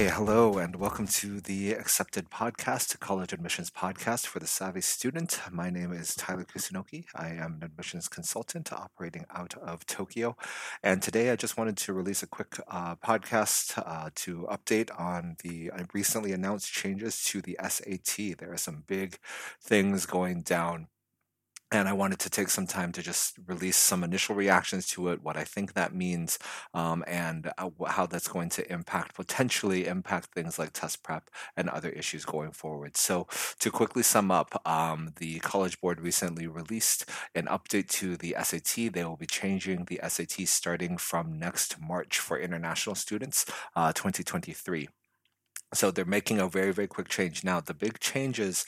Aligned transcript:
Okay, 0.00 0.08
hello, 0.08 0.56
and 0.56 0.76
welcome 0.76 1.06
to 1.06 1.42
the 1.42 1.74
Accepted 1.74 2.30
Podcast, 2.30 2.98
College 3.00 3.34
Admissions 3.34 3.70
Podcast 3.70 4.26
for 4.26 4.38
the 4.38 4.46
Savvy 4.46 4.80
Student. 4.80 5.38
My 5.50 5.68
name 5.68 5.92
is 5.92 6.14
Tyler 6.14 6.46
Kusunoki. 6.46 7.04
I 7.14 7.32
am 7.32 7.56
an 7.56 7.64
admissions 7.64 8.08
consultant 8.08 8.72
operating 8.72 9.26
out 9.30 9.52
of 9.58 9.84
Tokyo. 9.84 10.38
And 10.82 11.02
today 11.02 11.28
I 11.28 11.36
just 11.36 11.58
wanted 11.58 11.76
to 11.76 11.92
release 11.92 12.22
a 12.22 12.26
quick 12.26 12.58
uh, 12.68 12.96
podcast 12.96 13.76
uh, 13.76 14.08
to 14.14 14.48
update 14.50 14.88
on 14.98 15.36
the 15.44 15.70
uh, 15.70 15.84
recently 15.92 16.32
announced 16.32 16.72
changes 16.72 17.22
to 17.24 17.42
the 17.42 17.58
SAT. 17.62 18.38
There 18.38 18.54
are 18.54 18.56
some 18.56 18.84
big 18.86 19.18
things 19.60 20.06
going 20.06 20.40
down 20.40 20.86
and 21.72 21.88
I 21.88 21.92
wanted 21.92 22.18
to 22.20 22.30
take 22.30 22.48
some 22.48 22.66
time 22.66 22.92
to 22.92 23.02
just 23.02 23.38
release 23.46 23.76
some 23.76 24.02
initial 24.02 24.34
reactions 24.34 24.88
to 24.88 25.08
it, 25.08 25.22
what 25.22 25.36
I 25.36 25.44
think 25.44 25.74
that 25.74 25.94
means, 25.94 26.38
um, 26.74 27.04
and 27.06 27.50
uh, 27.58 27.70
how 27.86 28.06
that's 28.06 28.28
going 28.28 28.48
to 28.50 28.72
impact, 28.72 29.14
potentially 29.14 29.86
impact 29.86 30.34
things 30.34 30.58
like 30.58 30.72
test 30.72 31.02
prep 31.02 31.30
and 31.56 31.68
other 31.68 31.90
issues 31.90 32.24
going 32.24 32.52
forward. 32.52 32.96
So, 32.96 33.28
to 33.60 33.70
quickly 33.70 34.02
sum 34.02 34.30
up, 34.30 34.60
um, 34.66 35.12
the 35.16 35.38
College 35.40 35.80
Board 35.80 36.00
recently 36.00 36.46
released 36.46 37.08
an 37.34 37.46
update 37.46 37.88
to 37.90 38.16
the 38.16 38.34
SAT. 38.42 38.92
They 38.92 39.04
will 39.04 39.16
be 39.16 39.26
changing 39.26 39.84
the 39.84 40.00
SAT 40.08 40.48
starting 40.48 40.96
from 40.96 41.38
next 41.38 41.80
March 41.80 42.18
for 42.18 42.38
international 42.38 42.96
students, 42.96 43.46
uh, 43.76 43.92
2023. 43.92 44.88
So 45.72 45.90
they're 45.90 46.04
making 46.04 46.40
a 46.40 46.48
very, 46.48 46.72
very 46.72 46.88
quick 46.88 47.08
change. 47.08 47.44
Now, 47.44 47.60
the 47.60 47.74
big 47.74 48.00
changes, 48.00 48.66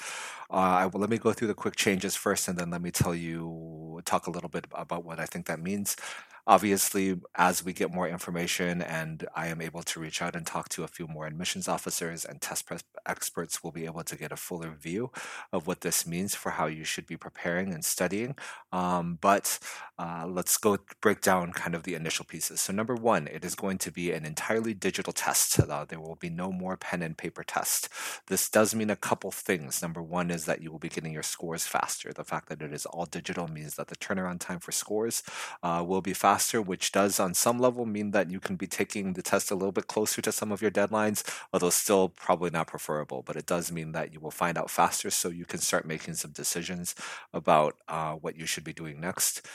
uh, 0.50 0.88
let 0.94 1.10
me 1.10 1.18
go 1.18 1.32
through 1.32 1.48
the 1.48 1.54
quick 1.54 1.74
changes 1.76 2.14
first, 2.14 2.46
and 2.48 2.56
then 2.58 2.70
let 2.70 2.80
me 2.82 2.90
tell 2.92 3.14
you, 3.14 4.00
talk 4.04 4.26
a 4.28 4.30
little 4.30 4.48
bit 4.48 4.66
about 4.72 5.04
what 5.04 5.18
I 5.18 5.26
think 5.26 5.46
that 5.46 5.60
means. 5.60 5.96
Obviously, 6.44 7.20
as 7.36 7.64
we 7.64 7.72
get 7.72 7.94
more 7.94 8.08
information 8.08 8.82
and 8.82 9.24
I 9.32 9.46
am 9.46 9.62
able 9.62 9.84
to 9.84 10.00
reach 10.00 10.20
out 10.20 10.34
and 10.34 10.44
talk 10.44 10.68
to 10.70 10.82
a 10.82 10.88
few 10.88 11.06
more 11.06 11.24
admissions 11.26 11.68
officers 11.68 12.24
and 12.24 12.40
test 12.40 12.66
prep 12.66 12.82
experts, 13.06 13.62
we'll 13.62 13.72
be 13.72 13.84
able 13.84 14.02
to 14.02 14.16
get 14.16 14.32
a 14.32 14.36
fuller 14.36 14.70
view 14.70 15.12
of 15.52 15.68
what 15.68 15.82
this 15.82 16.04
means 16.04 16.34
for 16.34 16.50
how 16.50 16.66
you 16.66 16.82
should 16.82 17.06
be 17.06 17.16
preparing 17.16 17.72
and 17.72 17.84
studying. 17.84 18.34
Um, 18.72 19.18
but 19.20 19.60
uh, 20.00 20.26
let's 20.28 20.56
go 20.56 20.78
break 21.00 21.20
down 21.20 21.52
kind 21.52 21.76
of 21.76 21.84
the 21.84 21.94
initial 21.94 22.24
pieces. 22.24 22.60
So, 22.60 22.72
number 22.72 22.96
one, 22.96 23.28
it 23.28 23.44
is 23.44 23.54
going 23.54 23.78
to 23.78 23.92
be 23.92 24.10
an 24.10 24.24
entirely 24.24 24.74
digital 24.74 25.12
test. 25.12 25.60
Uh, 25.60 25.84
there 25.84 26.00
will 26.00 26.16
be 26.16 26.30
no 26.30 26.50
more 26.50 26.76
pen 26.76 27.02
and 27.02 27.16
paper 27.16 27.44
test. 27.44 27.88
This 28.26 28.50
does 28.50 28.74
mean 28.74 28.90
a 28.90 28.96
couple 28.96 29.30
things. 29.30 29.80
Number 29.80 30.02
one 30.02 30.30
is 30.30 30.44
that 30.46 30.60
you 30.60 30.72
will 30.72 30.80
be 30.80 30.88
getting 30.88 31.12
your 31.12 31.22
scores 31.22 31.66
faster. 31.66 32.12
The 32.12 32.24
fact 32.24 32.48
that 32.48 32.62
it 32.62 32.72
is 32.72 32.84
all 32.84 33.06
digital 33.06 33.46
means 33.46 33.76
that 33.76 33.86
the 33.86 33.96
turnaround 33.96 34.40
time 34.40 34.58
for 34.58 34.72
scores 34.72 35.22
uh, 35.62 35.84
will 35.86 36.00
be 36.02 36.12
faster 36.14 36.31
faster, 36.32 36.62
which 36.62 36.92
does 36.92 37.20
on 37.20 37.34
some 37.34 37.58
level 37.58 37.84
mean 37.84 38.10
that 38.12 38.30
you 38.30 38.40
can 38.40 38.56
be 38.56 38.66
taking 38.66 39.12
the 39.12 39.20
test 39.22 39.50
a 39.50 39.54
little 39.54 39.76
bit 39.78 39.86
closer 39.86 40.22
to 40.22 40.32
some 40.32 40.50
of 40.50 40.62
your 40.62 40.70
deadlines, 40.70 41.22
although 41.52 41.68
still 41.68 42.08
probably 42.08 42.48
not 42.48 42.68
preferable. 42.68 43.22
But 43.26 43.36
it 43.36 43.44
does 43.44 43.70
mean 43.70 43.92
that 43.92 44.14
you 44.14 44.20
will 44.20 44.30
find 44.30 44.56
out 44.56 44.70
faster 44.70 45.10
so 45.10 45.28
you 45.28 45.44
can 45.44 45.60
start 45.60 45.84
making 45.84 46.14
some 46.14 46.30
decisions 46.30 46.94
about 47.34 47.76
uh, 47.86 48.14
what 48.14 48.38
you 48.38 48.46
should 48.46 48.64
be 48.64 48.72
doing 48.72 48.98
next 48.98 49.46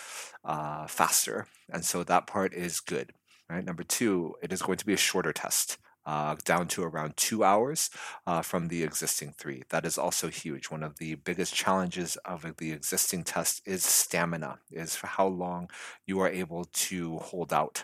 uh, 0.45 0.85
faster. 0.85 1.47
And 1.73 1.83
so 1.83 2.03
that 2.03 2.27
part 2.27 2.53
is 2.53 2.79
good. 2.79 3.11
Right. 3.49 3.65
Number 3.65 3.83
two, 3.83 4.35
it 4.43 4.51
is 4.53 4.61
going 4.61 4.77
to 4.77 4.85
be 4.85 4.93
a 4.93 4.97
shorter 4.97 5.33
test 5.33 5.77
uh, 6.07 6.35
down 6.45 6.67
to 6.69 6.83
around 6.83 7.15
two 7.17 7.43
hours 7.43 7.91
uh, 8.25 8.41
from 8.41 8.69
the 8.69 8.81
existing 8.81 9.33
three. 9.37 9.63
That 9.69 9.85
is 9.85 9.97
also 9.97 10.29
huge. 10.29 10.71
One 10.71 10.81
of 10.81 10.97
the 10.97 11.15
biggest 11.15 11.53
challenges 11.53 12.15
of 12.25 12.45
the 12.57 12.71
existing 12.71 13.25
test 13.25 13.61
is 13.65 13.83
stamina, 13.83 14.59
is 14.71 14.95
how 14.95 15.27
long 15.27 15.69
you 16.05 16.19
are 16.21 16.29
able 16.29 16.65
to 16.65 17.17
hold 17.17 17.51
out 17.51 17.83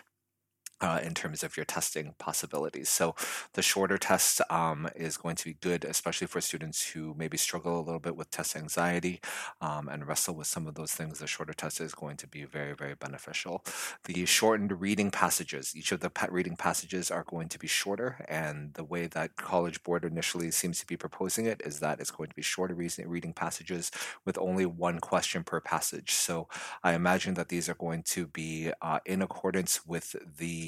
uh, 0.80 1.00
in 1.02 1.14
terms 1.14 1.42
of 1.42 1.56
your 1.56 1.64
testing 1.64 2.14
possibilities. 2.18 2.88
So 2.88 3.14
the 3.54 3.62
shorter 3.62 3.98
test 3.98 4.40
um, 4.50 4.88
is 4.96 5.16
going 5.16 5.36
to 5.36 5.44
be 5.44 5.54
good, 5.54 5.84
especially 5.84 6.26
for 6.26 6.40
students 6.40 6.90
who 6.90 7.14
maybe 7.16 7.36
struggle 7.36 7.78
a 7.78 7.82
little 7.82 8.00
bit 8.00 8.16
with 8.16 8.30
test 8.30 8.56
anxiety 8.56 9.20
um, 9.60 9.88
and 9.88 10.06
wrestle 10.06 10.34
with 10.34 10.46
some 10.46 10.66
of 10.66 10.74
those 10.74 10.92
things. 10.92 11.18
The 11.18 11.26
shorter 11.26 11.54
test 11.54 11.80
is 11.80 11.94
going 11.94 12.16
to 12.18 12.26
be 12.26 12.44
very, 12.44 12.74
very 12.74 12.94
beneficial. 12.94 13.64
The 14.04 14.26
shortened 14.26 14.80
reading 14.80 15.10
passages, 15.10 15.74
each 15.76 15.92
of 15.92 16.00
the 16.00 16.10
reading 16.30 16.56
passages 16.56 17.10
are 17.10 17.24
going 17.24 17.48
to 17.48 17.58
be 17.58 17.66
shorter, 17.66 18.24
and 18.28 18.74
the 18.74 18.84
way 18.84 19.06
that 19.06 19.36
College 19.36 19.82
Board 19.82 20.04
initially 20.04 20.50
seems 20.50 20.78
to 20.80 20.86
be 20.86 20.96
proposing 20.96 21.46
it 21.46 21.60
is 21.64 21.80
that 21.80 22.00
it's 22.00 22.10
going 22.10 22.28
to 22.28 22.34
be 22.34 22.42
shorter 22.42 22.74
reading 22.74 23.32
passages 23.32 23.90
with 24.24 24.38
only 24.38 24.66
one 24.66 24.98
question 24.98 25.44
per 25.44 25.60
passage. 25.60 26.12
So 26.12 26.48
I 26.82 26.94
imagine 26.94 27.34
that 27.34 27.48
these 27.48 27.68
are 27.68 27.74
going 27.74 28.02
to 28.04 28.26
be 28.26 28.70
uh, 28.82 29.00
in 29.06 29.22
accordance 29.22 29.86
with 29.86 30.16
the 30.38 30.63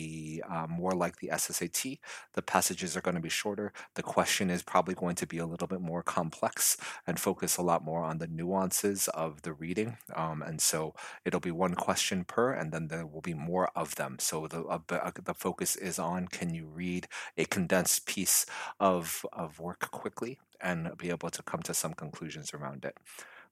uh, 0.49 0.67
more 0.67 0.93
like 0.93 1.17
the 1.17 1.29
SSAT. 1.29 1.99
The 2.35 2.43
passages 2.43 2.97
are 2.97 3.01
going 3.01 3.15
to 3.15 3.21
be 3.21 3.29
shorter. 3.29 3.73
The 3.95 4.03
question 4.03 4.51
is 4.51 4.63
probably 4.63 4.95
going 4.95 5.17
to 5.17 5.27
be 5.27 5.39
a 5.39 5.47
little 5.47 5.69
bit 5.69 5.81
more 5.81 6.03
complex 6.03 6.77
and 7.07 7.19
focus 7.21 7.57
a 7.57 7.63
lot 7.63 7.85
more 7.85 8.03
on 8.03 8.19
the 8.19 8.27
nuances 8.27 9.09
of 9.09 9.43
the 9.43 9.53
reading. 9.53 9.99
Um, 10.15 10.43
and 10.43 10.61
so 10.61 10.95
it'll 11.25 11.41
be 11.41 11.51
one 11.51 11.75
question 11.75 12.25
per, 12.25 12.53
and 12.53 12.73
then 12.73 12.89
there 12.89 13.07
will 13.07 13.21
be 13.21 13.35
more 13.35 13.71
of 13.75 13.97
them. 13.97 14.17
So 14.19 14.47
the 14.47 14.63
uh, 14.65 14.79
uh 14.91 15.11
the 15.25 15.35
focus 15.35 15.77
is 15.77 15.99
on 15.99 16.29
can 16.29 16.55
you 16.55 16.67
read 16.67 17.09
a 17.37 17.45
condensed 17.45 18.07
piece 18.07 18.47
of 18.81 19.25
of 19.33 19.61
work 19.61 19.91
quickly 19.91 20.39
and 20.61 20.97
be 20.97 21.11
able 21.11 21.31
to 21.31 21.43
come 21.43 21.63
to 21.63 21.75
some 21.75 21.95
conclusions 21.95 22.53
around 22.55 22.85
it. 22.85 22.97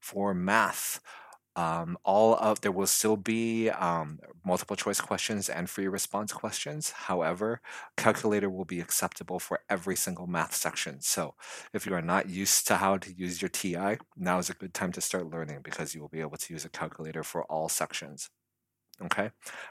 For 0.01 0.35
math, 0.35 1.01
um, 1.57 1.97
all 2.05 2.35
of 2.35 2.61
there 2.61 2.73
will 2.73 2.87
still 2.87 3.17
be 3.17 3.71
um, 3.71 4.19
multiple 4.45 4.77
choice 4.77 5.01
questions 5.01 5.49
and 5.49 5.71
free 5.71 5.87
response 5.87 6.33
questions. 6.33 6.91
However, 6.91 7.61
calculator 7.97 8.51
will 8.51 8.65
be 8.65 8.81
acceptable 8.81 9.39
for 9.39 9.61
every 9.69 9.97
single 9.97 10.27
math 10.27 10.55
section. 10.55 11.01
So 11.01 11.35
if 11.73 11.87
you 11.87 11.95
are 11.95 12.03
not 12.03 12.29
used 12.29 12.67
to 12.69 12.77
how 12.77 12.97
to 12.99 13.13
use 13.13 13.41
your 13.41 13.49
TI, 13.49 13.99
now 14.17 14.39
is 14.39 14.51
a 14.51 14.55
good 14.55 14.75
time 14.75 14.93
to 14.93 15.01
start 15.01 15.31
learning 15.31 15.61
because 15.63 15.95
you 15.95 16.01
will 16.01 16.09
be 16.09 16.21
able 16.21 16.37
to 16.37 16.53
use 16.53 16.65
a 16.65 16.69
calculator 16.71 17.23
for 17.23 17.45
all 17.45 17.69
sections. 17.69 18.31
Okay. 19.03 19.31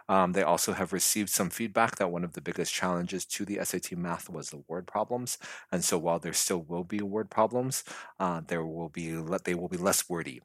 Um, 0.09 0.33
they 0.33 0.43
also 0.43 0.73
have 0.73 0.91
received 0.91 1.29
some 1.29 1.49
feedback 1.49 1.95
that 1.95 2.11
one 2.11 2.25
of 2.25 2.33
the 2.33 2.41
biggest 2.41 2.73
challenges 2.73 3.25
to 3.27 3.45
the 3.45 3.59
SAT 3.63 3.93
math 3.93 4.29
was 4.29 4.49
the 4.49 4.63
word 4.67 4.85
problems, 4.85 5.37
and 5.71 5.81
so 5.81 5.97
while 5.97 6.19
there 6.19 6.33
still 6.33 6.61
will 6.61 6.83
be 6.83 7.01
word 7.01 7.29
problems, 7.29 7.85
uh, 8.19 8.41
there 8.45 8.65
will 8.65 8.89
be 8.89 9.11
they 9.45 9.55
will 9.55 9.69
be 9.69 9.77
less 9.77 10.09
wordy 10.09 10.41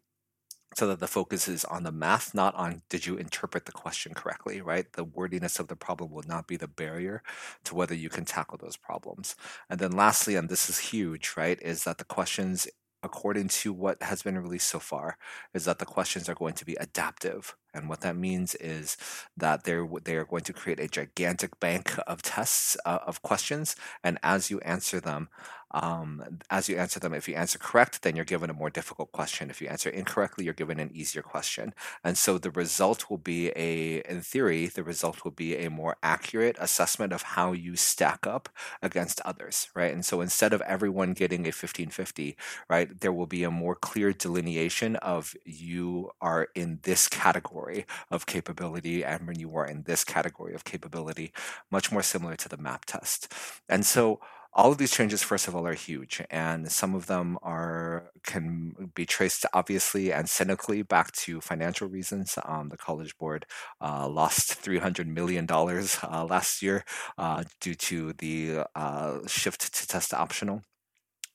so 0.75 0.87
that 0.87 1.01
the 1.01 1.07
focus 1.07 1.49
is 1.49 1.65
on 1.65 1.83
the 1.83 1.93
math, 1.93 2.35
not 2.35 2.55
on 2.55 2.83
did 2.89 3.07
you 3.07 3.17
interpret 3.17 3.67
the 3.67 3.73
question 3.73 4.15
correctly, 4.15 4.61
right? 4.61 4.93
The 4.93 5.05
wordiness 5.05 5.59
of 5.59 5.69
the 5.69 5.77
problem 5.77 6.11
will 6.11 6.25
not 6.27 6.47
be 6.47 6.57
the 6.57 6.69
barrier 6.69 7.23
to 7.65 7.75
whether 7.75 7.95
you 7.95 8.09
can 8.09 8.25
tackle 8.25 8.59
those 8.59 8.77
problems. 8.77 9.35
And 9.71 9.81
then 9.81 9.93
lastly, 9.93 10.37
and 10.37 10.49
this 10.49 10.69
is 10.69 10.79
huge, 10.79 11.35
right, 11.37 11.61
is 11.63 11.85
that 11.85 11.99
the 11.99 12.05
questions 12.05 12.69
according 13.03 13.49
to 13.49 13.73
what 13.73 14.03
has 14.03 14.23
been 14.23 14.39
released 14.39 14.69
so 14.69 14.79
far, 14.79 15.17
is 15.55 15.65
that 15.65 15.79
the 15.79 15.87
questions 15.87 16.29
are 16.29 16.35
going 16.35 16.55
to 16.55 16.65
be 16.65 16.75
adaptive. 16.81 17.55
And 17.73 17.89
what 17.89 18.01
that 18.01 18.17
means 18.17 18.55
is 18.57 18.97
that 19.37 19.65
they're 19.65 19.87
they 20.05 20.17
are 20.17 20.25
going 20.25 20.43
to 20.45 20.53
create 20.53 20.81
a 20.81 20.89
gigantic 20.89 21.61
bank 21.61 21.95
of 22.07 22.23
tests 22.23 22.77
uh, 22.85 22.99
of 23.07 23.23
questions, 23.23 23.77
and 24.03 24.19
as 24.23 24.51
you 24.51 24.59
answer 24.61 25.01
them, 25.01 25.29
um, 25.73 26.41
as 26.51 26.69
you 26.69 26.77
answer 26.77 26.99
them, 26.99 27.13
if 27.13 27.29
you 27.29 27.35
answer 27.35 27.59
correct, 27.59 28.03
then 28.03 28.17
you're 28.17 28.25
given 28.25 28.51
a 28.51 28.55
more 28.55 28.71
difficult 28.71 29.13
question. 29.13 29.51
If 29.51 29.61
you 29.61 29.69
answer 29.69 29.91
incorrectly, 29.91 30.45
you're 30.45 30.55
given 30.55 30.81
an 30.81 30.91
easier 30.95 31.23
question. 31.23 31.75
And 32.03 32.17
so 32.17 32.39
the 32.39 32.51
result 32.51 33.11
will 33.11 33.19
be 33.19 33.51
a, 33.51 34.03
in 34.09 34.23
theory, 34.23 34.67
the 34.67 34.83
result 34.83 35.25
will 35.25 35.31
be 35.31 35.57
a 35.57 35.71
more 35.71 35.97
accurate 36.03 36.57
assessment 36.59 37.13
of 37.13 37.23
how 37.23 37.53
you 37.53 37.77
stack 37.77 38.27
up 38.27 38.49
against 38.83 39.21
others, 39.25 39.69
right? 39.75 39.93
And 39.93 40.05
so 40.05 40.21
instead 40.21 40.53
of 40.53 40.63
everyone 40.63 41.13
getting 41.13 41.41
a 41.41 41.49
1550, 41.49 42.37
right, 42.69 43.01
there 43.01 43.13
will 43.13 43.27
be 43.27 43.45
a 43.45 43.51
more 43.51 43.75
clear 43.75 44.13
delineation 44.13 44.97
of 44.97 45.35
you 45.45 46.11
are 46.21 46.49
in 46.55 46.81
this 46.83 47.09
category 47.09 47.85
of 48.11 48.27
capability 48.27 49.05
and 49.05 49.27
when 49.27 49.39
you 49.39 49.55
are 49.57 49.67
in 49.67 49.83
this 49.83 50.05
category 50.05 50.55
of 50.55 50.65
capability, 50.65 51.33
much 51.71 51.93
more 51.93 52.03
similar 52.03 52.37
to 52.37 52.49
the 52.49 52.57
map 52.57 52.85
test. 52.87 53.33
And 53.69 53.85
so 53.85 54.21
all 54.59 54.73
of 54.73 54.79
these 54.79 54.91
changes 54.91 55.23
first 55.23 55.49
of 55.49 55.55
all 55.57 55.67
are 55.67 55.75
huge 55.75 56.21
and 56.31 56.71
some 56.73 56.95
of 56.95 57.07
them 57.07 57.39
are 57.43 58.11
can 58.25 58.91
be 58.95 59.07
traced 59.07 59.47
obviously 59.55 60.13
and 60.13 60.29
cynically 60.29 60.83
back 60.83 61.13
to 61.13 61.41
financial 61.41 61.89
reasons. 61.89 62.39
Um, 62.45 62.69
the 62.69 62.77
college 62.77 63.17
board 63.19 63.47
uh, 63.81 64.09
lost 64.09 64.55
300 64.55 65.09
million 65.09 65.47
dollars 65.47 65.99
uh, 66.03 66.25
last 66.25 66.63
year 66.63 66.85
uh, 67.19 67.45
due 67.61 67.75
to 67.77 68.13
the 68.15 68.65
uh, 68.75 69.21
shift 69.29 69.73
to 69.75 69.87
test 69.87 70.13
optional 70.15 70.63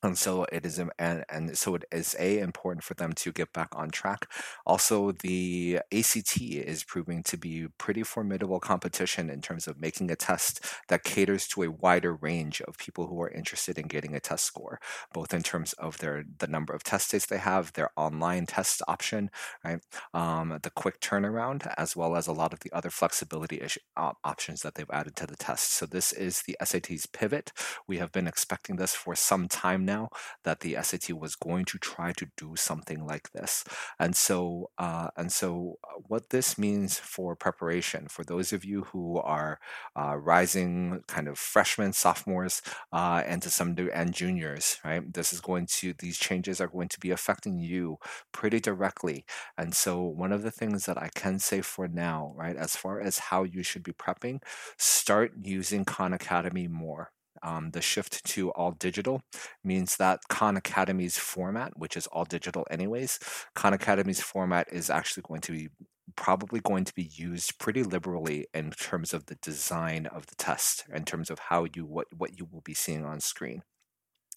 and 0.04 0.18
so 0.18 0.44
it 0.52 0.64
is 0.66 0.78
and, 0.78 1.24
and 1.28 1.56
so 1.58 1.74
it 1.74 1.84
is 1.92 2.14
a 2.18 2.38
important 2.38 2.84
for 2.84 2.94
them 2.94 3.12
to 3.14 3.32
get 3.32 3.52
back 3.52 3.68
on 3.74 3.90
track. 3.90 4.30
Also 4.66 5.12
the 5.12 5.80
ACT 5.92 6.40
is 6.40 6.84
proving 6.84 7.22
to 7.24 7.36
be 7.36 7.66
pretty 7.78 8.02
formidable 8.02 8.60
competition 8.60 9.30
in 9.30 9.40
terms 9.40 9.66
of 9.66 9.80
making 9.80 10.10
a 10.10 10.16
test 10.16 10.64
that 10.88 11.04
caters 11.04 11.46
to 11.48 11.62
a 11.62 11.70
wider 11.70 12.14
range 12.14 12.60
of 12.62 12.78
people 12.78 13.06
who 13.06 13.20
are 13.22 13.30
interested 13.30 13.78
in 13.78 13.86
getting 13.86 14.14
a 14.14 14.20
test 14.20 14.44
score 14.44 14.78
both 15.12 15.32
in 15.34 15.42
terms 15.42 15.72
of 15.74 15.98
their 15.98 16.24
the 16.38 16.46
number 16.46 16.72
of 16.72 16.82
test 16.84 17.10
days 17.10 17.26
they 17.26 17.38
have 17.38 17.72
their 17.72 17.90
online 17.96 18.46
test 18.46 18.82
option 18.88 19.30
right? 19.64 19.78
Um, 20.12 20.58
the 20.62 20.70
quick 20.70 21.00
turnaround 21.00 21.72
as 21.76 21.96
well 21.96 22.16
as 22.16 22.26
a 22.26 22.32
lot 22.32 22.52
of 22.52 22.60
the 22.60 22.72
other 22.72 22.90
flexibility 22.90 23.60
ish, 23.60 23.78
uh, 23.96 24.12
options 24.24 24.62
that 24.62 24.74
they've 24.74 24.90
added 24.92 25.16
to 25.16 25.26
the 25.26 25.36
test. 25.36 25.72
So 25.72 25.86
this 25.86 26.12
is 26.12 26.42
the 26.42 26.56
SAT's 26.62 27.06
pivot. 27.06 27.52
We 27.86 27.98
have 27.98 28.12
been 28.12 28.26
expecting 28.26 28.76
this 28.76 28.94
for 28.94 29.14
some 29.14 29.48
time 29.48 29.84
now 29.84 29.93
now 29.94 30.08
that 30.44 30.60
the 30.60 30.76
SAT 30.82 31.06
was 31.12 31.34
going 31.36 31.64
to 31.66 31.78
try 31.78 32.12
to 32.12 32.26
do 32.36 32.54
something 32.56 33.00
like 33.06 33.26
this. 33.32 33.64
And 33.98 34.14
so, 34.16 34.70
uh, 34.78 35.08
and 35.16 35.30
so, 35.32 35.78
uh, 35.84 36.00
what 36.08 36.30
this 36.30 36.58
means 36.58 36.98
for 36.98 37.36
preparation 37.36 38.08
for 38.08 38.24
those 38.24 38.52
of 38.52 38.64
you 38.64 38.82
who 38.90 39.18
are 39.18 39.58
uh, 39.96 40.16
rising 40.16 41.02
kind 41.06 41.28
of 41.28 41.38
freshmen, 41.38 41.92
sophomores, 41.92 42.62
uh, 42.92 43.22
and 43.26 43.42
to 43.42 43.50
some 43.50 43.74
degree 43.74 43.92
and 43.92 44.12
juniors, 44.14 44.78
right? 44.84 45.02
This 45.12 45.32
is 45.32 45.40
going 45.40 45.66
to 45.78 45.94
these 45.98 46.18
changes 46.18 46.60
are 46.60 46.68
going 46.68 46.88
to 46.88 47.00
be 47.00 47.10
affecting 47.10 47.58
you 47.58 47.98
pretty 48.32 48.60
directly. 48.60 49.24
And 49.58 49.74
so, 49.74 50.02
one 50.02 50.32
of 50.32 50.42
the 50.42 50.50
things 50.50 50.86
that 50.86 50.98
I 50.98 51.08
can 51.14 51.38
say 51.38 51.60
for 51.60 51.88
now, 51.88 52.32
right, 52.36 52.56
as 52.56 52.76
far 52.76 53.00
as 53.00 53.18
how 53.18 53.44
you 53.44 53.62
should 53.62 53.82
be 53.82 53.92
prepping, 53.92 54.40
start 54.78 55.32
using 55.42 55.84
Khan 55.84 56.12
Academy 56.12 56.68
more. 56.68 57.10
Um, 57.42 57.70
the 57.72 57.82
shift 57.82 58.24
to 58.24 58.50
all 58.52 58.72
digital 58.72 59.22
means 59.62 59.96
that 59.96 60.20
Khan 60.28 60.56
Academy's 60.56 61.18
format, 61.18 61.72
which 61.76 61.96
is 61.96 62.06
all 62.08 62.24
digital 62.24 62.66
anyways, 62.70 63.18
Khan 63.54 63.74
Academy's 63.74 64.20
format 64.20 64.68
is 64.72 64.90
actually 64.90 65.24
going 65.26 65.40
to 65.42 65.52
be 65.52 65.68
probably 66.16 66.60
going 66.60 66.84
to 66.84 66.94
be 66.94 67.10
used 67.14 67.58
pretty 67.58 67.82
liberally 67.82 68.46
in 68.54 68.70
terms 68.70 69.12
of 69.12 69.26
the 69.26 69.36
design 69.36 70.06
of 70.06 70.26
the 70.26 70.34
test, 70.36 70.84
in 70.92 71.04
terms 71.04 71.30
of 71.30 71.38
how 71.38 71.66
you 71.74 71.84
what 71.84 72.06
what 72.16 72.38
you 72.38 72.46
will 72.50 72.62
be 72.62 72.74
seeing 72.74 73.04
on 73.04 73.20
screen. 73.20 73.62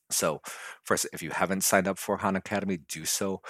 So, 0.09 0.41
first, 0.83 1.05
if 1.11 1.21
you 1.21 1.31
haven't 1.31 1.65
signed 1.65 1.87
up 1.87 1.99
for 1.99 2.17
Khan 2.17 2.35
Academy, 2.37 2.77
do 2.77 3.05
so 3.05 3.41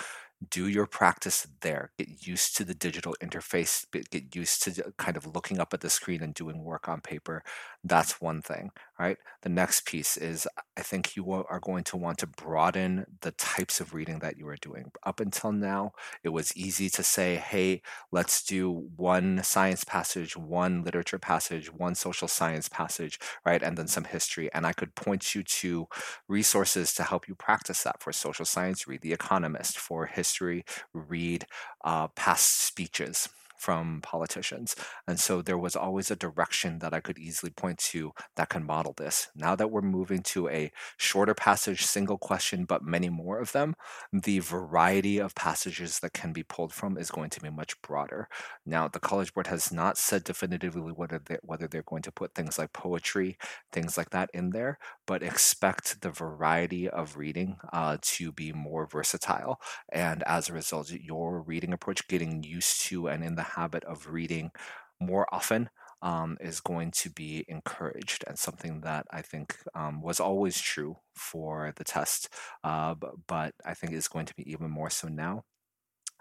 do 0.49 0.67
your 0.67 0.85
practice 0.85 1.47
there. 1.61 1.91
Get 1.97 2.27
used 2.27 2.55
to 2.57 2.63
the 2.63 2.75
digital 2.75 3.15
interface, 3.21 3.85
get 3.91 4.35
used 4.35 4.61
to 4.63 4.93
kind 4.97 5.17
of 5.17 5.25
looking 5.35 5.59
up 5.59 5.73
at 5.73 5.81
the 5.81 5.89
screen 5.89 6.21
and 6.21 6.33
doing 6.33 6.63
work 6.63 6.87
on 6.87 7.01
paper. 7.01 7.43
That's 7.83 8.21
one 8.21 8.41
thing, 8.41 8.71
right? 8.99 9.17
The 9.41 9.49
next 9.49 9.85
piece 9.85 10.15
is 10.15 10.47
I 10.77 10.81
think 10.81 11.15
you 11.15 11.31
are 11.31 11.59
going 11.59 11.83
to 11.85 11.97
want 11.97 12.19
to 12.19 12.27
broaden 12.27 13.05
the 13.21 13.31
types 13.31 13.79
of 13.79 13.93
reading 13.93 14.19
that 14.19 14.37
you 14.37 14.47
are 14.47 14.57
doing. 14.57 14.91
Up 15.03 15.19
until 15.19 15.51
now, 15.51 15.93
it 16.23 16.29
was 16.29 16.55
easy 16.55 16.89
to 16.91 17.03
say, 17.03 17.37
hey, 17.37 17.81
let's 18.11 18.43
do 18.43 18.89
one 18.95 19.41
science 19.43 19.83
passage, 19.83 20.37
one 20.37 20.83
literature 20.83 21.19
passage, 21.19 21.73
one 21.73 21.95
social 21.95 22.27
science 22.27 22.69
passage, 22.69 23.19
right? 23.43 23.63
And 23.63 23.75
then 23.75 23.87
some 23.87 24.03
history. 24.03 24.49
And 24.53 24.67
I 24.67 24.73
could 24.73 24.93
point 24.93 25.33
you 25.33 25.41
to 25.43 25.87
resources 26.27 26.93
to 26.93 27.03
help 27.03 27.27
you 27.27 27.33
practice 27.33 27.83
that 27.83 28.03
for 28.03 28.13
social 28.13 28.45
science, 28.45 28.87
read 28.87 29.01
The 29.01 29.13
Economist, 29.13 29.79
for 29.79 30.05
history 30.05 30.26
history, 30.27 30.65
read 30.93 31.45
uh, 31.83 32.07
past 32.09 32.61
speeches 32.65 33.29
from 33.57 34.01
politicians. 34.01 34.75
And 35.07 35.19
so 35.19 35.41
there 35.41 35.57
was 35.57 35.75
always 35.75 36.11
a 36.11 36.15
direction 36.15 36.79
that 36.79 36.93
I 36.93 36.99
could 36.99 37.17
easily 37.17 37.51
point 37.51 37.79
to 37.79 38.13
that 38.35 38.49
can 38.49 38.65
model 38.65 38.93
this. 38.95 39.29
Now 39.35 39.55
that 39.55 39.71
we're 39.71 39.81
moving 39.81 40.21
to 40.23 40.47
a 40.49 40.71
shorter 40.97 41.33
passage, 41.33 41.85
single 41.85 42.17
question, 42.17 42.65
but 42.65 42.83
many 42.83 43.09
more 43.09 43.39
of 43.39 43.51
them, 43.51 43.75
the 44.13 44.39
variety 44.39 45.17
of 45.17 45.35
passages 45.35 45.99
that 45.99 46.13
can 46.13 46.33
be 46.33 46.43
pulled 46.43 46.73
from 46.73 46.97
is 46.97 47.11
going 47.11 47.29
to 47.31 47.41
be 47.41 47.49
much 47.49 47.81
broader. 47.81 48.27
Now, 48.65 48.87
the 48.87 48.99
College 48.99 49.33
Board 49.33 49.47
has 49.47 49.71
not 49.71 49.97
said 49.97 50.23
definitively 50.23 50.91
whether, 50.91 51.19
they, 51.19 51.37
whether 51.41 51.67
they're 51.67 51.83
going 51.83 52.03
to 52.03 52.11
put 52.11 52.35
things 52.35 52.57
like 52.57 52.73
poetry, 52.73 53.37
things 53.71 53.97
like 53.97 54.11
that 54.11 54.29
in 54.33 54.51
there, 54.51 54.77
but 55.05 55.23
expect 55.23 56.01
the 56.01 56.09
variety 56.09 56.89
of 56.89 57.17
reading 57.17 57.57
uh, 57.73 57.97
to 58.01 58.31
be 58.31 58.53
more 58.53 58.85
versatile. 58.85 59.59
And 59.91 60.23
as 60.23 60.49
a 60.49 60.53
result, 60.53 60.91
your 60.91 61.41
reading 61.41 61.73
approach 61.73 62.07
getting 62.07 62.43
used 62.43 62.81
to 62.87 63.07
and 63.07 63.23
in 63.23 63.35
the 63.35 63.46
habit 63.55 63.83
of 63.85 64.07
reading 64.07 64.51
more 64.99 65.27
often 65.33 65.69
um, 66.01 66.37
is 66.39 66.59
going 66.59 66.91
to 66.91 67.09
be 67.09 67.45
encouraged 67.47 68.23
and 68.27 68.37
something 68.37 68.81
that 68.81 69.05
I 69.11 69.21
think 69.21 69.55
um, 69.75 70.01
was 70.01 70.19
always 70.19 70.59
true 70.59 70.97
for 71.15 71.73
the 71.75 71.83
test, 71.83 72.29
uh, 72.63 72.95
but, 73.27 73.53
I 73.65 73.73
think 73.73 73.93
is 73.93 74.07
going 74.07 74.27
to 74.27 74.35
be 74.35 74.49
even 74.51 74.69
more 74.69 74.89
so 74.89 75.07
now. 75.07 75.43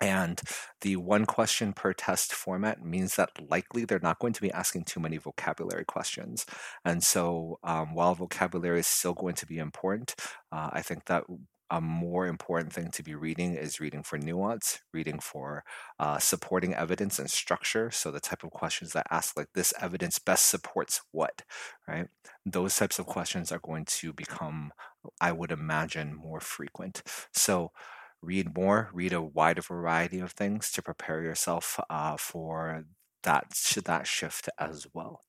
And 0.00 0.40
the 0.82 0.96
one 0.96 1.24
question 1.24 1.72
per 1.72 1.94
test 1.94 2.34
format 2.34 2.84
means 2.84 3.16
that 3.16 3.30
likely 3.50 3.84
they're 3.86 3.98
not 3.98 4.18
going 4.18 4.34
to 4.34 4.42
be 4.42 4.52
asking 4.52 4.84
too 4.84 5.00
many 5.00 5.16
vocabulary 5.16 5.86
questions. 5.86 6.44
And 6.84 7.02
so 7.02 7.58
um, 7.64 7.94
while 7.94 8.14
vocabulary 8.14 8.80
is 8.80 8.86
still 8.86 9.14
going 9.14 9.36
to 9.36 9.46
be 9.46 9.58
important, 9.58 10.14
uh, 10.52 10.68
I 10.72 10.82
think 10.82 11.06
that 11.06 11.24
a 11.70 11.80
more 11.80 12.26
important 12.26 12.72
thing 12.72 12.90
to 12.92 13.02
be 13.02 13.14
reading 13.14 13.54
is 13.54 13.80
reading 13.80 14.02
for 14.02 14.18
nuance, 14.18 14.80
reading 14.92 15.18
for 15.18 15.64
uh, 15.98 16.18
supporting 16.18 16.74
evidence 16.74 17.18
and 17.18 17.30
structure. 17.30 17.90
So 17.90 18.10
the 18.10 18.20
type 18.20 18.44
of 18.44 18.50
questions 18.50 18.92
that 18.92 19.06
ask 19.10 19.36
like 19.36 19.48
this 19.54 19.74
evidence 19.80 20.18
best 20.18 20.46
supports 20.46 21.02
what, 21.12 21.42
right? 21.88 22.08
Those 22.44 22.76
types 22.76 22.98
of 22.98 23.06
questions 23.06 23.50
are 23.52 23.58
going 23.58 23.84
to 23.86 24.12
become, 24.12 24.72
I 25.20 25.32
would 25.32 25.50
imagine, 25.50 26.14
more 26.14 26.40
frequent. 26.40 27.02
So 27.32 27.72
read 28.22 28.56
more, 28.56 28.90
read 28.92 29.12
a 29.12 29.22
wider 29.22 29.62
variety 29.62 30.20
of 30.20 30.32
things 30.32 30.70
to 30.72 30.82
prepare 30.82 31.22
yourself 31.22 31.80
uh, 31.90 32.16
for 32.16 32.84
that 33.22 33.46
that 33.84 34.06
shift 34.06 34.48
as 34.58 34.86
well. 34.94 35.22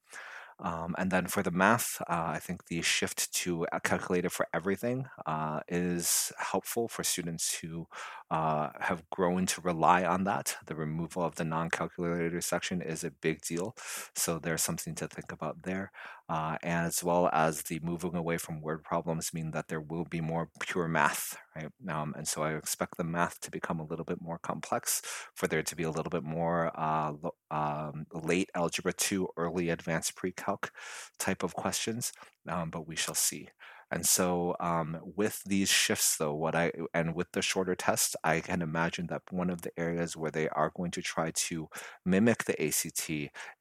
Um, 0.59 0.95
and 0.97 1.11
then 1.11 1.27
for 1.27 1.43
the 1.43 1.51
math, 1.51 2.01
uh, 2.09 2.31
I 2.35 2.39
think 2.39 2.65
the 2.65 2.81
shift 2.81 3.31
to 3.41 3.67
a 3.71 3.79
calculator 3.79 4.29
for 4.29 4.47
everything 4.53 5.05
uh, 5.25 5.59
is 5.67 6.31
helpful 6.39 6.87
for 6.87 7.03
students 7.03 7.59
who 7.59 7.87
uh, 8.31 8.69
have 8.79 9.07
grown 9.11 9.45
to 9.47 9.61
rely 9.61 10.03
on 10.03 10.23
that. 10.23 10.55
The 10.65 10.75
removal 10.75 11.23
of 11.23 11.35
the 11.35 11.43
non 11.45 11.69
calculator 11.69 12.41
section 12.41 12.81
is 12.81 13.03
a 13.03 13.11
big 13.11 13.41
deal. 13.41 13.75
So 14.15 14.39
there's 14.39 14.63
something 14.63 14.95
to 14.95 15.07
think 15.07 15.31
about 15.31 15.63
there. 15.63 15.91
Uh, 16.29 16.57
as 16.61 17.01
well 17.05 17.29
as 17.31 17.61
the 17.63 17.79
moving 17.81 18.13
away 18.13 18.37
from 18.37 18.59
word 18.59 18.83
problems 18.83 19.33
mean 19.33 19.51
that 19.51 19.69
there 19.69 19.79
will 19.79 20.03
be 20.03 20.19
more 20.19 20.49
pure 20.59 20.85
math, 20.85 21.37
right? 21.55 21.69
Um, 21.87 22.13
and 22.17 22.27
so 22.27 22.43
I 22.43 22.55
expect 22.55 22.97
the 22.97 23.05
math 23.05 23.39
to 23.41 23.51
become 23.51 23.79
a 23.79 23.85
little 23.85 24.03
bit 24.03 24.19
more 24.21 24.37
complex, 24.37 25.01
for 25.33 25.47
there 25.47 25.63
to 25.63 25.75
be 25.75 25.83
a 25.83 25.89
little 25.89 26.09
bit 26.09 26.23
more 26.23 26.69
uh, 26.77 27.13
um, 27.49 28.07
late 28.11 28.49
algebra 28.55 28.91
2, 28.91 29.29
early 29.37 29.69
advanced 29.69 30.17
pre-calc 30.47 30.71
type 31.19 31.43
of 31.43 31.53
questions, 31.53 32.11
um, 32.47 32.69
but 32.69 32.87
we 32.87 32.95
shall 32.95 33.15
see. 33.15 33.49
And 33.89 34.05
so, 34.05 34.55
um, 34.59 34.99
with 35.15 35.41
these 35.45 35.69
shifts, 35.69 36.17
though, 36.17 36.33
what 36.35 36.55
I 36.55 36.73
and 36.93 37.15
with 37.15 37.31
the 37.31 37.41
shorter 37.41 37.73
test, 37.73 38.17
I 38.21 38.41
can 38.41 38.61
imagine 38.61 39.07
that 39.07 39.21
one 39.31 39.49
of 39.49 39.61
the 39.61 39.71
areas 39.79 40.17
where 40.17 40.31
they 40.31 40.49
are 40.49 40.73
going 40.75 40.91
to 40.91 41.01
try 41.01 41.31
to 41.31 41.69
mimic 42.05 42.43
the 42.43 42.61
ACT 42.61 43.09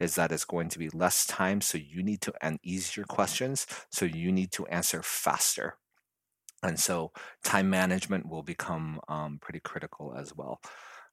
is 0.01 0.17
that 0.17 0.33
it's 0.33 0.45
going 0.45 0.69
to 0.71 0.81
be 0.81 0.89
less 0.91 1.27
time, 1.27 1.61
so 1.61 1.79
you 1.79 2.03
need 2.03 2.21
to 2.23 2.33
and 2.43 2.59
easier 2.65 3.05
questions, 3.05 3.67
so 3.91 4.05
you 4.05 4.33
need 4.33 4.51
to 4.53 4.67
answer 4.67 5.01
faster. 5.03 5.77
And 6.63 6.81
so, 6.81 7.13
time 7.45 7.71
management 7.71 8.29
will 8.29 8.43
become 8.43 9.01
um, 9.09 9.39
pretty 9.41 9.61
critical 9.61 10.15
as 10.19 10.35
well 10.35 10.61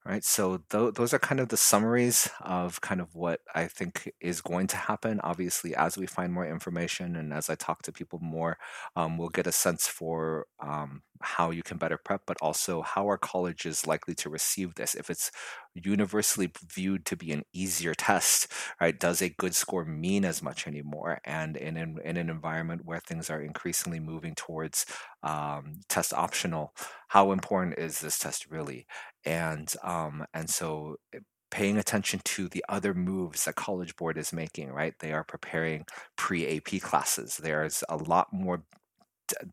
right 0.05 0.23
so 0.23 0.57
th- 0.69 0.93
those 0.95 1.13
are 1.13 1.19
kind 1.19 1.39
of 1.39 1.49
the 1.49 1.57
summaries 1.57 2.29
of 2.41 2.81
kind 2.81 2.99
of 3.01 3.15
what 3.15 3.39
i 3.55 3.65
think 3.67 4.11
is 4.19 4.41
going 4.41 4.67
to 4.67 4.77
happen. 4.77 5.19
Obviously 5.23 5.75
as 5.75 5.97
we 5.97 6.05
find 6.05 6.33
more 6.33 6.45
information 6.45 7.15
and 7.15 7.33
as 7.33 7.49
i 7.49 7.55
talk 7.55 7.81
to 7.83 7.91
people 7.91 8.19
more 8.21 8.57
um, 8.95 9.17
we'll 9.17 9.29
get 9.29 9.47
a 9.47 9.51
sense 9.51 9.87
for 9.87 10.47
um, 10.59 11.01
how 11.23 11.51
you 11.51 11.63
can 11.63 11.77
better 11.77 11.97
prep 11.97 12.21
but 12.27 12.37
also 12.41 12.81
how 12.81 13.09
are 13.09 13.17
colleges 13.17 13.87
likely 13.87 14.13
to 14.15 14.29
receive 14.29 14.75
this? 14.75 14.95
If 14.95 15.09
it's 15.09 15.31
universally 15.73 16.51
viewed 16.71 17.05
to 17.07 17.15
be 17.17 17.31
an 17.31 17.43
easier 17.53 17.93
test 17.95 18.51
right 18.79 18.99
does 18.99 19.21
a 19.21 19.29
good 19.29 19.55
score 19.55 19.85
mean 19.85 20.25
as 20.25 20.41
much 20.41 20.67
anymore? 20.67 21.19
And 21.25 21.57
in, 21.57 21.77
in, 21.77 21.97
in 22.03 22.17
an 22.17 22.29
environment 22.29 22.81
where 22.85 22.99
things 22.99 23.29
are 23.29 23.41
increasingly 23.41 23.99
moving 23.99 24.35
towards 24.35 24.85
um, 25.23 25.81
test 25.89 26.13
optional 26.13 26.73
how 27.07 27.31
important 27.31 27.77
is 27.77 27.99
this 27.99 28.19
test 28.19 28.47
really? 28.49 28.87
And 29.25 29.71
um, 29.83 30.25
and 30.33 30.49
so 30.49 30.97
eh, 31.13 31.19
paying 31.51 31.77
attention 31.77 32.19
to 32.25 32.49
the 32.49 32.65
other 32.69 32.93
moves 32.93 33.45
that 33.45 33.55
college 33.55 33.95
board 33.95 34.17
is 34.17 34.33
making 34.33 34.71
right? 34.71 34.93
They 34.99 35.13
are 35.13 35.23
preparing 35.23 35.85
pre-ap 36.17 36.81
classes. 36.81 37.37
There's 37.37 37.83
a 37.89 37.97
lot 37.97 38.33
more 38.33 38.63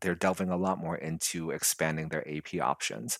they're 0.01 0.15
delving 0.15 0.49
a 0.49 0.57
lot 0.57 0.79
more 0.79 0.95
into 0.95 1.51
expanding 1.51 2.09
their 2.09 2.27
ap 2.27 2.49
options. 2.61 3.17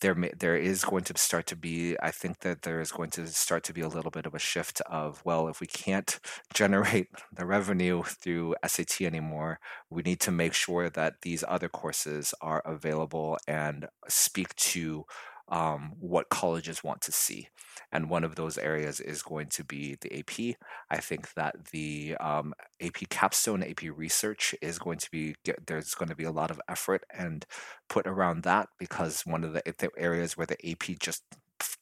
There 0.00 0.14
may, 0.14 0.32
there 0.38 0.56
is 0.56 0.84
going 0.84 1.04
to 1.04 1.16
start 1.16 1.46
to 1.46 1.56
be 1.56 1.96
i 2.02 2.10
think 2.10 2.40
that 2.40 2.62
there 2.62 2.80
is 2.80 2.92
going 2.92 3.10
to 3.10 3.26
start 3.28 3.62
to 3.64 3.72
be 3.72 3.80
a 3.80 3.88
little 3.88 4.10
bit 4.10 4.26
of 4.26 4.34
a 4.34 4.38
shift 4.38 4.82
of 4.82 5.22
well 5.24 5.48
if 5.48 5.60
we 5.60 5.66
can't 5.66 6.18
generate 6.52 7.08
the 7.32 7.46
revenue 7.46 8.02
through 8.02 8.54
SAT 8.66 9.02
anymore 9.02 9.60
we 9.88 10.02
need 10.02 10.20
to 10.20 10.30
make 10.32 10.52
sure 10.52 10.90
that 10.90 11.22
these 11.22 11.44
other 11.48 11.68
courses 11.68 12.34
are 12.42 12.60
available 12.66 13.38
and 13.46 13.86
speak 14.08 14.54
to 14.56 15.04
um, 15.48 15.92
what 15.98 16.28
colleges 16.28 16.82
want 16.82 17.00
to 17.02 17.12
see. 17.12 17.48
And 17.92 18.08
one 18.08 18.24
of 18.24 18.34
those 18.34 18.58
areas 18.58 19.00
is 19.00 19.22
going 19.22 19.48
to 19.50 19.64
be 19.64 19.96
the 20.00 20.18
AP. 20.18 20.56
I 20.90 20.98
think 20.98 21.34
that 21.34 21.66
the 21.72 22.16
um, 22.20 22.54
AP 22.80 23.08
capstone, 23.10 23.62
AP 23.62 23.82
research 23.94 24.54
is 24.62 24.78
going 24.78 24.98
to 24.98 25.10
be, 25.10 25.34
there's 25.66 25.94
going 25.94 26.08
to 26.08 26.16
be 26.16 26.24
a 26.24 26.32
lot 26.32 26.50
of 26.50 26.60
effort 26.68 27.04
and 27.12 27.44
put 27.88 28.06
around 28.06 28.42
that 28.44 28.68
because 28.78 29.22
one 29.26 29.44
of 29.44 29.52
the, 29.52 29.62
the 29.78 29.90
areas 29.96 30.36
where 30.36 30.46
the 30.46 30.70
AP 30.70 30.98
just 30.98 31.22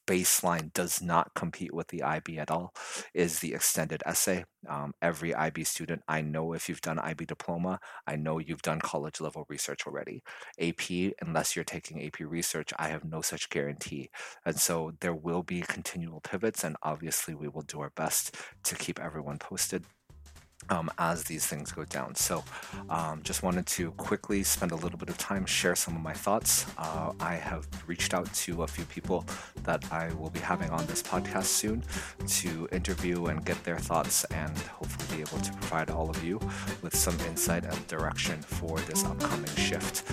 baseline 0.07 0.71
does 0.73 1.01
not 1.01 1.33
compete 1.33 1.73
with 1.73 1.87
the 1.87 2.03
IB 2.03 2.37
at 2.37 2.51
all 2.51 2.73
is 3.13 3.39
the 3.39 3.53
extended 3.53 4.01
essay. 4.05 4.45
Um, 4.67 4.93
every 5.01 5.33
IB 5.33 5.63
student, 5.65 6.01
I 6.07 6.21
know 6.21 6.53
if 6.53 6.69
you've 6.69 6.81
done 6.81 6.99
IB 6.99 7.25
diploma, 7.25 7.79
I 8.07 8.15
know 8.15 8.39
you've 8.39 8.61
done 8.61 8.79
college 8.79 9.19
level 9.19 9.45
research 9.49 9.85
already. 9.85 10.23
AP, 10.59 11.13
unless 11.21 11.55
you're 11.55 11.65
taking 11.65 12.05
AP 12.05 12.19
research, 12.21 12.71
I 12.77 12.87
have 12.87 13.03
no 13.03 13.21
such 13.21 13.49
guarantee. 13.49 14.09
And 14.45 14.59
so 14.59 14.93
there 15.01 15.15
will 15.15 15.43
be 15.43 15.61
continual 15.61 16.21
pivots, 16.21 16.63
and 16.63 16.77
obviously 16.83 17.35
we 17.35 17.47
will 17.47 17.63
do 17.63 17.81
our 17.81 17.91
best 17.95 18.35
to 18.63 18.75
keep 18.75 18.99
everyone 18.99 19.37
posted 19.37 19.85
um, 20.69 20.89
as 20.97 21.23
these 21.23 21.45
things 21.45 21.71
go 21.71 21.83
down. 21.85 22.15
So, 22.15 22.43
um, 22.89 23.21
just 23.23 23.43
wanted 23.43 23.65
to 23.67 23.91
quickly 23.91 24.43
spend 24.43 24.71
a 24.71 24.75
little 24.75 24.97
bit 24.97 25.09
of 25.09 25.17
time, 25.17 25.45
share 25.45 25.75
some 25.75 25.95
of 25.95 26.01
my 26.01 26.13
thoughts. 26.13 26.65
Uh, 26.77 27.13
I 27.19 27.35
have 27.35 27.67
reached 27.87 28.13
out 28.13 28.31
to 28.33 28.63
a 28.63 28.67
few 28.67 28.85
people 28.85 29.25
that 29.63 29.91
I 29.91 30.13
will 30.13 30.29
be 30.29 30.39
having 30.39 30.69
on 30.69 30.85
this 30.87 31.01
podcast 31.01 31.45
soon 31.45 31.83
to 32.27 32.67
interview 32.71 33.25
and 33.25 33.45
get 33.45 33.63
their 33.63 33.77
thoughts, 33.77 34.23
and 34.25 34.57
hopefully 34.57 35.17
be 35.17 35.21
able 35.21 35.39
to 35.43 35.53
provide 35.53 35.89
all 35.89 36.09
of 36.09 36.23
you 36.23 36.39
with 36.81 36.95
some 36.95 37.17
insight 37.27 37.65
and 37.65 37.87
direction 37.87 38.41
for 38.41 38.79
this 38.81 39.03
upcoming 39.05 39.55
shift 39.55 40.03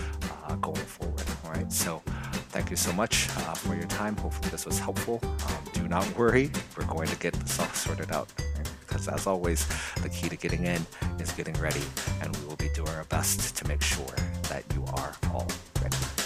uh, 0.47 0.55
going 0.57 0.77
forward. 0.77 1.25
All 1.45 1.53
right, 1.53 1.73
so 1.73 2.03
thank 2.51 2.71
you 2.71 2.77
so 2.77 2.93
much 2.93 3.29
uh, 3.31 3.55
for 3.55 3.75
your 3.75 3.87
time. 3.87 4.17
Hopefully, 4.17 4.51
this 4.51 4.67
was 4.67 4.79
helpful. 4.79 5.21
Um, 5.25 5.65
do 5.73 5.89
not 5.89 6.07
worry, 6.17 6.51
we're 6.77 6.85
going 6.87 7.09
to 7.09 7.17
get 7.17 7.35
this 7.35 7.59
all 7.59 7.67
sorted 7.69 8.13
out 8.13 8.29
because 8.91 9.07
as 9.07 9.27
always, 9.27 9.67
the 10.03 10.09
key 10.09 10.29
to 10.29 10.37
getting 10.37 10.65
in 10.65 10.85
is 11.21 11.31
getting 11.33 11.55
ready, 11.55 11.83
and 12.21 12.37
we 12.37 12.47
will 12.47 12.57
be 12.57 12.69
doing 12.75 12.89
our 12.91 13.05
best 13.05 13.57
to 13.57 13.69
make 13.69 13.83
sure 13.83 14.17
that 14.49 14.65
you 14.75 14.85
are 14.95 15.15
all 15.33 15.47
ready. 15.81 16.20